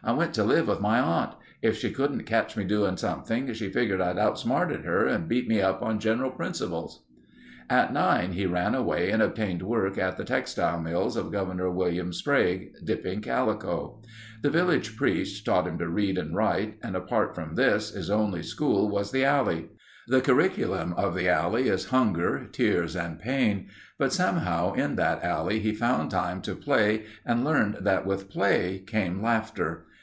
[0.02, 1.34] "...I went to live with my aunt.
[1.60, 5.60] If she couldn't catch me doing something, she figured I'd outsmarted her and beat me
[5.60, 7.04] up on general principles."
[7.68, 12.14] At nine he ran away and obtained work in the textile mills of Governor William
[12.14, 14.00] Sprague, dipping calico.
[14.40, 18.42] The village priest taught him to read and write and apart from this, his only
[18.42, 19.66] school was the alley.
[20.08, 23.68] The curriculum of the alley is hunger, tears, and pain
[23.98, 28.78] but somehow in that alley he found time to play and learned that with play
[28.86, 29.84] came laughter.